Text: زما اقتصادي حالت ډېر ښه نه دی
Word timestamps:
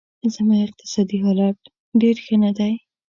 زما 0.33 0.55
اقتصادي 0.65 1.17
حالت 1.25 1.57
ډېر 2.01 2.15
ښه 2.25 2.35
نه 2.43 2.51
دی 2.57 2.73